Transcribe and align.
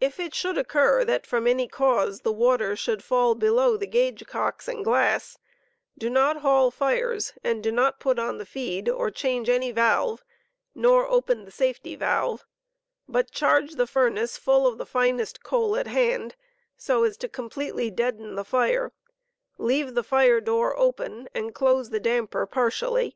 bo£Ua 0.00 0.06
* 0.06 0.06
If 0.08 0.18
it 0.18 0.34
should 0.34 0.56
occur 0.56 1.04
that,, 1.04 1.26
from 1.26 1.46
any 1.46 1.68
cause, 1.68 2.22
the 2.22 2.32
water 2.32 2.74
should 2.74 3.04
fall 3.04 3.34
below 3.34 3.76
the 3.76 3.86
gauge 3.86 4.26
cocks 4.26 4.66
and 4.68 4.82
glass, 4.82 5.36
do 5.98 6.08
not 6.08 6.38
haul 6.38 6.70
fires, 6.70 7.34
and 7.44 7.62
do 7.62 7.70
not 7.70 8.00
put 8.00 8.18
on 8.18 8.38
the 8.38 8.46
feed, 8.46 8.88
or 8.88 9.10
change 9.10 9.48
auy 9.50 9.74
valve, 9.74 10.24
nor 10.74 11.06
open 11.06 11.44
the 11.44 11.50
safety 11.50 11.94
valve, 11.94 12.46
but 13.06 13.32
charge 13.32 13.72
the 13.72 13.86
furnace 13.86 14.38
full 14.38 14.66
of 14.66 14.78
the 14.78 14.86
finest 14.86 15.42
coal 15.42 15.76
at 15.76 15.86
hand, 15.88 16.36
so 16.78 17.04
as 17.04 17.18
to 17.18 17.28
com 17.28 17.50
pletely 17.50 17.94
deaden 17.94 18.36
the 18.36 18.44
fire, 18.46 18.92
leave 19.58 19.92
the 19.94 20.02
fire 20.02 20.40
door 20.40 20.74
open 20.78 21.28
and 21.34 21.54
close 21.54 21.90
the 21.90 22.00
damper 22.00 22.46
partially. 22.46 23.14